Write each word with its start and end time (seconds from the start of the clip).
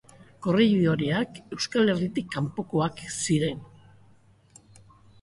Korrejidoreak 0.45 1.37
Euskal 1.57 1.95
Herritik 1.95 2.33
kanpokoak 2.39 3.07
ziren. 3.21 3.65